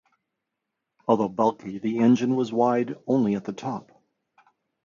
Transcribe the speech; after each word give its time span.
Although 1.07 1.29
bulky, 1.29 1.77
the 1.77 1.99
engine 1.99 2.35
was 2.35 2.51
wide 2.51 2.95
only 3.05 3.35
at 3.35 3.43
the 3.45 3.53
top. 3.53 4.01